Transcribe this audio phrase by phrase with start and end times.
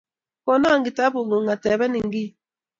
[0.45, 2.29] Konon kitaput ng'ung' atoben kiy